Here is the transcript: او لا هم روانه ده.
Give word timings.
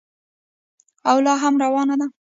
او 1.09 1.17
لا 1.25 1.33
هم 1.43 1.53
روانه 1.63 1.95
ده. 1.99 2.07